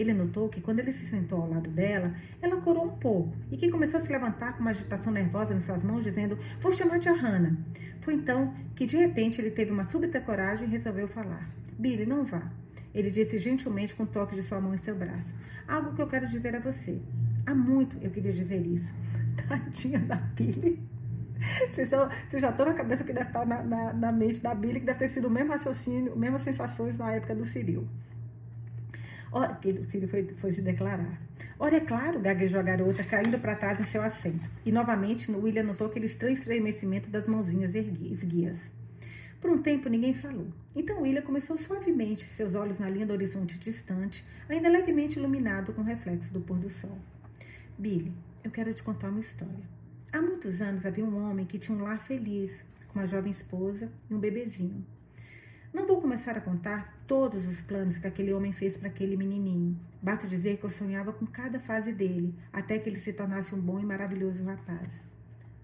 [0.00, 3.56] Ele notou que quando ele se sentou ao lado dela, ela corou um pouco e
[3.58, 6.98] que começou a se levantar com uma agitação nervosa em suas mãos, dizendo: Vou chamar
[7.00, 7.54] tia Hannah.
[8.00, 12.24] Foi então que de repente ele teve uma súbita coragem e resolveu falar: Billy, não
[12.24, 12.50] vá.
[12.94, 15.34] Ele disse gentilmente com um toque de sua mão em seu braço:
[15.68, 16.98] Algo que eu quero dizer a você.
[17.44, 18.94] Há muito eu queria dizer isso.
[19.46, 20.80] Tadinha da Billy.
[21.74, 24.54] Vocês, são, vocês já estão na cabeça que deve estar na, na, na, mente da
[24.54, 27.86] Billy, que deve ter sido o mesmo raciocínio, mesmas sensações na época do Ciril.
[29.32, 31.20] Ora, que o Círio foi, foi se declarar.
[31.58, 34.48] Ora, é claro, gaguejou a garota, caindo para trás em seu assento.
[34.64, 38.58] E novamente, William notou aquele estranho estremecimento das mãozinhas esguias.
[39.40, 40.48] Por um tempo, ninguém falou.
[40.74, 45.80] Então, William começou suavemente, seus olhos na linha do horizonte distante, ainda levemente iluminado com
[45.80, 46.98] o reflexo do pôr do sol.
[47.78, 48.12] Billy,
[48.42, 49.64] eu quero te contar uma história.
[50.12, 53.90] Há muitos anos havia um homem que tinha um lar feliz, com uma jovem esposa
[54.10, 54.84] e um bebezinho.
[55.72, 59.78] Não vou começar a contar todos os planos que aquele homem fez para aquele menininho.
[60.02, 63.60] Basta dizer que eu sonhava com cada fase dele, até que ele se tornasse um
[63.60, 64.92] bom e maravilhoso rapaz.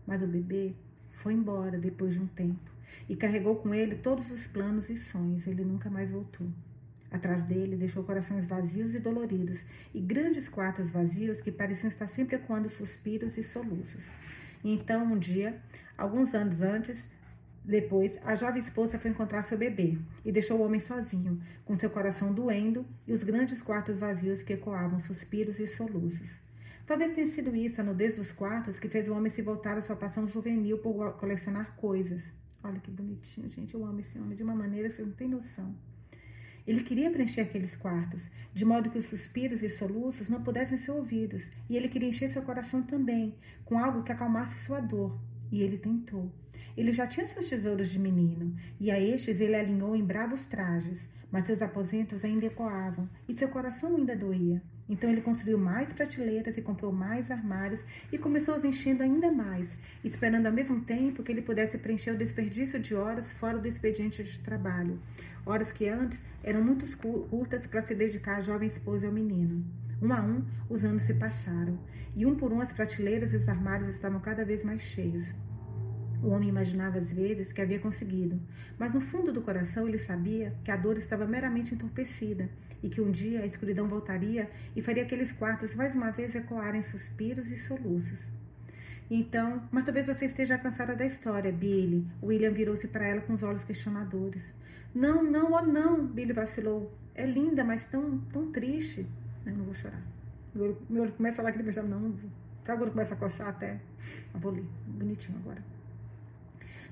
[0.06, 0.74] Mas o bebê
[1.10, 2.70] foi embora depois de um tempo
[3.08, 5.44] e carregou com ele todos os planos e sonhos.
[5.44, 6.46] Ele nunca mais voltou.
[7.10, 12.36] Atrás dele deixou corações vazios e doloridos e grandes quartos vazios que pareciam estar sempre
[12.36, 14.04] ecoando suspiros e soluços.
[14.62, 15.60] E então, um dia,
[15.98, 17.08] alguns anos antes,
[17.66, 21.90] depois, a jovem esposa foi encontrar seu bebê e deixou o homem sozinho, com seu
[21.90, 26.40] coração doendo e os grandes quartos vazios que ecoavam suspiros e soluços.
[26.86, 29.82] Talvez tenha sido isso, a nudez dos quartos, que fez o homem se voltar à
[29.82, 32.22] sua paixão juvenil por colecionar coisas.
[32.62, 33.74] Olha que bonitinho, gente.
[33.74, 35.74] Eu amo esse homem de uma maneira que não tem noção.
[36.64, 40.92] Ele queria preencher aqueles quartos, de modo que os suspiros e soluços não pudessem ser
[40.92, 45.18] ouvidos, e ele queria encher seu coração também, com algo que acalmasse sua dor.
[45.50, 46.32] E ele tentou.
[46.76, 51.00] Ele já tinha seus tesouros de menino, e a estes ele alinhou em bravos trajes,
[51.30, 54.62] mas seus aposentos ainda ecoavam, e seu coração ainda doía.
[54.88, 59.76] Então ele construiu mais prateleiras e comprou mais armários e começou os enchendo ainda mais,
[60.04, 64.22] esperando ao mesmo tempo que ele pudesse preencher o desperdício de horas fora do expediente
[64.22, 65.00] de trabalho,
[65.44, 66.86] horas que antes eram muito
[67.28, 69.64] curtas para se dedicar à jovem esposa e ao menino.
[70.00, 71.78] Um a um, os anos se passaram,
[72.14, 75.34] e um por um as prateleiras e os armários estavam cada vez mais cheios.
[76.22, 78.40] O homem imaginava às vezes que havia conseguido,
[78.78, 82.48] mas no fundo do coração ele sabia que a dor estava meramente entorpecida
[82.82, 86.82] e que um dia a escuridão voltaria e faria aqueles quartos mais uma vez ecoarem
[86.82, 88.20] suspiros e soluços.
[89.10, 92.06] Então, mas talvez você esteja cansada da história, Billy.
[92.22, 94.52] William virou-se para ela com os olhos questionadores.
[94.94, 96.92] Não, não, oh não, Billy vacilou.
[97.14, 99.06] É linda, mas tão, tão triste.
[99.44, 100.02] Eu não vou chorar.
[100.54, 102.30] Meu olho, meu olho começa a lacrimejar, não, não vou.
[102.64, 103.78] Sabe quando começa a coçar até?
[104.34, 105.75] Eu vou ler, bonitinho agora.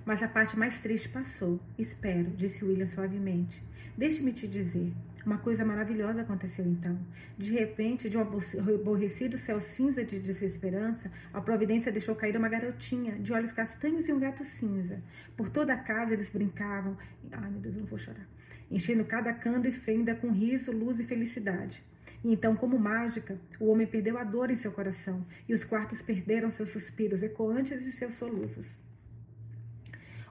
[0.04, 1.58] Mas a parte mais triste passou.
[1.78, 3.62] Espero, disse William suavemente.
[3.96, 4.92] Deixe-me te dizer.
[5.24, 6.98] Uma coisa maravilhosa aconteceu então.
[7.38, 13.12] De repente, de um aborrecido céu cinza de desesperança, a providência deixou cair uma garotinha
[13.12, 15.02] de olhos castanhos e um gato cinza.
[15.34, 16.98] Por toda a casa eles brincavam.
[17.32, 18.28] Ai, meu Deus, eu não vou chorar.
[18.70, 21.82] Enchendo cada canto e fenda com riso, luz e felicidade.
[22.22, 26.02] E então, como mágica, o homem perdeu a dor em seu coração e os quartos
[26.02, 28.83] perderam seus suspiros ecoantes e seus soluços.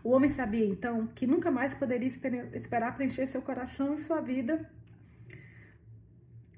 [0.04, 2.08] O homem sabia então que nunca mais poderia
[2.54, 4.70] esperar preencher seu coração e sua vida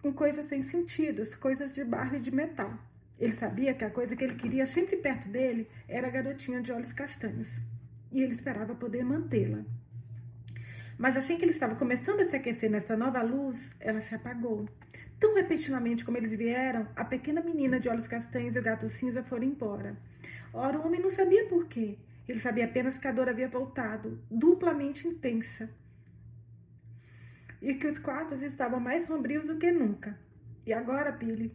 [0.02, 2.74] com coisas sem sentido, coisas de barro e de metal.
[3.20, 6.72] Ele sabia que a coisa que ele queria sempre perto dele era a garotinha de
[6.72, 7.48] olhos castanhos.
[8.12, 9.64] E ele esperava poder mantê-la.
[10.98, 14.68] Mas assim que ele estava começando a se aquecer nessa nova luz, ela se apagou.
[15.20, 19.24] Tão repentinamente como eles vieram, a pequena menina de olhos castanhos e o gato cinza
[19.24, 19.98] foram embora.
[20.54, 21.98] Ora, o homem não sabia por quê.
[22.28, 25.70] Ele sabia apenas que a dor havia voltado, duplamente intensa
[27.62, 30.18] e que os quartos estavam mais sombrios do que nunca.
[30.66, 31.52] E agora, Billy,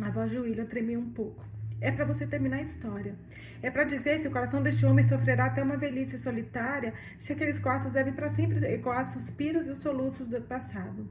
[0.00, 1.44] a voz de William tremeu um pouco.
[1.80, 3.14] É para você terminar a história.
[3.62, 7.58] É para dizer se o coração deste homem sofrerá até uma velhice solitária, se aqueles
[7.58, 11.06] quartos devem para sempre ecoar suspiros e soluços do passado.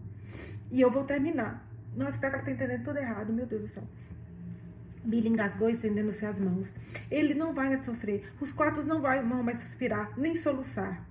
[0.72, 1.66] E eu vou terminar.
[1.96, 3.84] Nossa, espero que ela tá entendendo tudo errado, meu Deus do céu.
[5.04, 6.72] Billy engasgou estendendo-se as mãos.
[7.12, 8.24] Ele não vai sofrer.
[8.40, 11.06] Os quartos não vão mais suspirar, nem soluçar.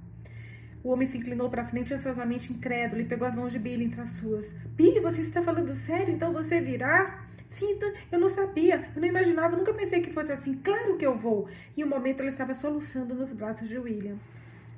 [0.83, 4.01] O homem se inclinou para frente ansiosamente incrédulo e pegou as mãos de Billy entre
[4.01, 4.53] as suas.
[4.75, 6.13] Billy, você está falando sério?
[6.13, 7.25] Então você virá?
[7.49, 10.55] Sim, então, eu não sabia, eu não imaginava, nunca pensei que fosse assim.
[10.55, 11.49] Claro que eu vou.
[11.77, 14.17] E um momento ela estava soluçando nos braços de William.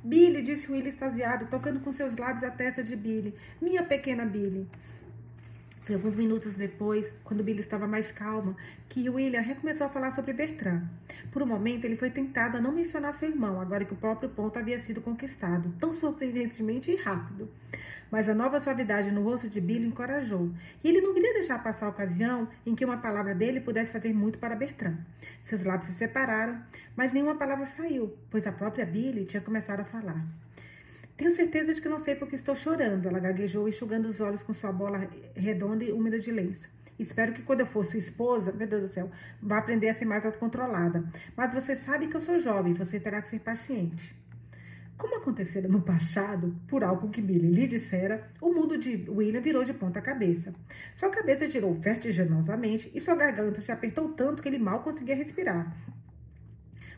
[0.03, 3.33] Billy, disse William extasiado, tocando com seus lábios a testa de Billy.
[3.62, 4.68] Minha pequena Billy.
[5.85, 8.57] Foi alguns minutos depois, quando Billy estava mais calma,
[8.88, 10.83] que William recomeçou a falar sobre Bertrand.
[11.31, 14.31] Por um momento, ele foi tentado a não mencionar seu irmão, agora que o próprio
[14.31, 17.51] ponto havia sido conquistado, tão surpreendentemente e rápido.
[18.11, 20.51] Mas a nova suavidade no rosto de Billy encorajou,
[20.83, 24.14] e ele não queria deixar passar a ocasião em que uma palavra dele pudesse fazer
[24.14, 24.97] muito para Bertrand.
[25.42, 26.62] Seus lábios se separaram,
[26.97, 30.25] mas nenhuma palavra saiu, pois a própria Billy tinha começado a falar.
[31.16, 34.53] Tenho certeza de que não sei porque estou chorando, ela gaguejou, enxugando os olhos com
[34.53, 36.68] sua bola redonda e úmida de lenço.
[36.98, 40.05] Espero que quando eu for sua esposa, meu Deus do céu, vá aprender a ser
[40.05, 41.05] mais autocontrolada.
[41.37, 44.14] Mas você sabe que eu sou jovem, você terá que ser paciente.
[44.96, 49.64] Como acontecera no passado, por algo que Billy lhe dissera, o mundo de William virou
[49.64, 50.55] de ponta cabeça.
[50.96, 55.77] Sua cabeça girou vertiginosamente e sua garganta se apertou tanto que ele mal conseguia respirar.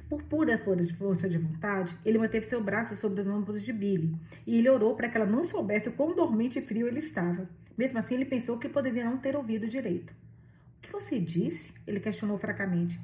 [0.09, 4.15] Por pura força de vontade, ele manteve seu braço sobre os ombros de Billy
[4.47, 7.49] e ele orou para que ela não soubesse o quão dormente e frio ele estava.
[7.77, 10.15] Mesmo assim, ele pensou que poderia não ter ouvido direito.
[10.79, 11.75] O que você disse?
[11.85, 13.01] Ele questionou fracamente.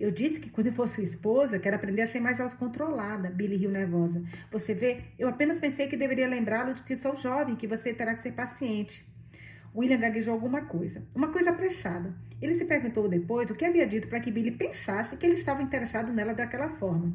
[0.00, 3.28] Eu disse que quando eu fosse sua esposa, quero aprender a ser mais autocontrolada.
[3.28, 4.24] Billy riu nervosa.
[4.50, 8.14] Você vê, eu apenas pensei que deveria lembrá-lo de que sou jovem, que você terá
[8.14, 9.04] que ser paciente.
[9.76, 12.14] William gaguejou alguma coisa, uma coisa apressada.
[12.40, 15.62] Ele se perguntou depois o que havia dito para que Billy pensasse que ele estava
[15.62, 17.12] interessado nela daquela forma.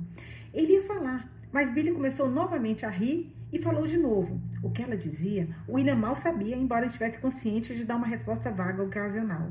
[0.54, 4.40] Ele ia falar, mas Billy começou novamente a rir e falou de novo.
[4.62, 8.84] O que ela dizia, William mal sabia, embora estivesse consciente de dar uma resposta vaga
[8.84, 9.50] ocasional.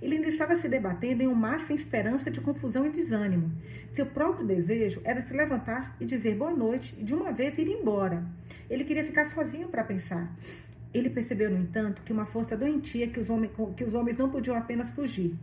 [0.00, 3.50] Ele ainda estava se debatendo em um mar sem esperança de confusão e desânimo.
[3.92, 7.68] Seu próprio desejo era se levantar e dizer boa noite e de uma vez ir
[7.68, 8.24] embora.
[8.70, 10.32] Ele queria ficar sozinho para pensar.
[10.92, 14.28] Ele percebeu, no entanto, que uma força doentia que os, homens, que os homens não
[14.28, 15.34] podiam apenas fugir.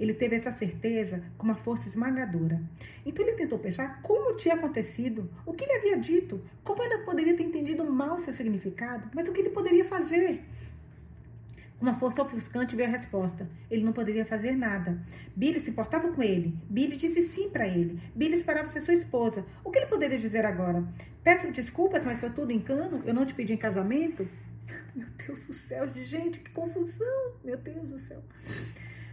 [0.00, 2.60] Ele teve essa certeza com uma força esmagadora.
[3.04, 7.36] Então ele tentou pensar como tinha acontecido, o que ele havia dito, como ela poderia
[7.36, 10.42] ter entendido mal seu significado, mas o que ele poderia fazer.
[11.78, 13.46] Uma força ofuscante veio a resposta.
[13.70, 14.98] Ele não poderia fazer nada.
[15.36, 16.58] Billy se importava com ele.
[16.70, 18.00] Billy disse sim para ele.
[18.14, 19.44] Billy esperava ser sua esposa.
[19.62, 20.82] O que ele poderia dizer agora?
[21.22, 23.02] Peço desculpas, mas foi tudo engano?
[23.04, 24.26] Eu não te pedi em casamento?
[24.96, 27.34] Meu Deus do céu, gente, que confusão!
[27.44, 28.22] Meu Deus do céu.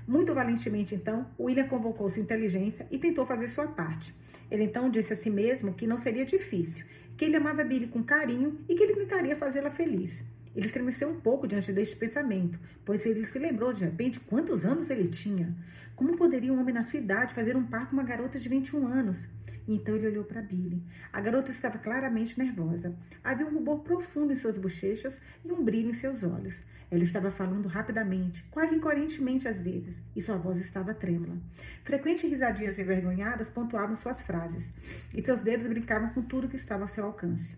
[0.08, 4.15] Muito valentemente, então, William convocou sua inteligência e tentou fazer sua parte.
[4.50, 6.86] Ele então disse a si mesmo que não seria difícil,
[7.17, 10.23] que ele amava Billy com carinho e que ele tentaria fazê-la feliz.
[10.56, 14.89] Ele estremeceu um pouco diante deste pensamento, pois ele se lembrou de repente quantos anos
[14.89, 15.56] ele tinha.
[15.95, 18.87] Como poderia um homem na sua idade fazer um par com uma garota de 21
[18.87, 19.27] anos?
[19.67, 20.83] Então ele olhou para Billy.
[21.12, 22.95] A garota estava claramente nervosa.
[23.23, 26.62] Havia um rubor profundo em suas bochechas e um brilho em seus olhos.
[26.91, 31.37] Ela estava falando rapidamente, quase incoerentemente às vezes, e sua voz estava trêmula.
[31.83, 34.63] Frequentes risadinhas envergonhadas pontuavam suas frases,
[35.12, 37.58] e seus dedos brincavam com tudo que estava ao seu alcance.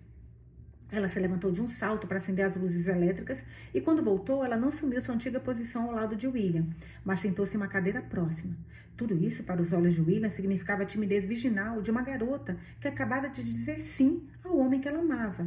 [0.96, 3.44] Ela se levantou de um salto para acender as luzes elétricas
[3.74, 6.66] e, quando voltou, ela não sumiu sua antiga posição ao lado de William,
[7.04, 8.56] mas sentou-se em uma cadeira próxima.
[8.96, 12.88] Tudo isso, para os olhos de William, significava a timidez virginal de uma garota que
[12.88, 15.46] acabara de dizer sim ao homem que ela amava.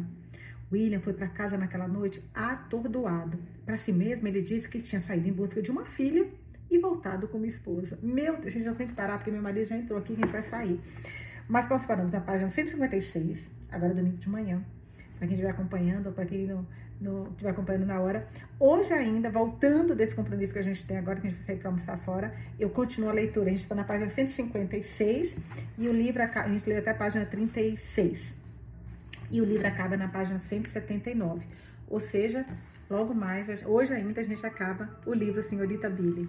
[0.70, 3.38] William foi para casa naquela noite atordoado.
[3.64, 6.26] Para si mesmo, ele disse que tinha saído em busca de uma filha
[6.70, 7.98] e voltado com uma esposa.
[8.02, 10.16] Meu Deus, a gente já tem que parar porque meu marido já entrou aqui e
[10.16, 10.78] a gente vai sair.
[11.48, 13.38] Mas nós paramos na página 156,
[13.72, 14.62] agora domingo de manhã,
[15.18, 16.66] para quem estiver acompanhando ou para quem não,
[17.00, 18.26] não estiver acompanhando na hora.
[18.58, 21.58] Hoje ainda, voltando desse compromisso que a gente tem agora, que a gente vai sair
[21.58, 23.46] para almoçar fora, eu continuo a leitura.
[23.46, 25.36] A gente está na página 156
[25.78, 28.34] e o livro, a gente lê até a página 36
[29.30, 31.46] e o livro acaba na página 179.
[31.88, 32.46] Ou seja,
[32.88, 36.28] logo mais, hoje ainda a gente acaba o livro Senhorita Billy.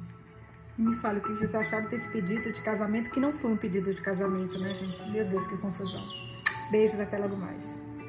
[0.77, 3.93] Me fala o que vocês acharam desse pedido de casamento, que não foi um pedido
[3.93, 5.11] de casamento, né, gente?
[5.11, 6.05] Meu Deus, que confusão.
[6.71, 7.78] Beijos, até logo mais.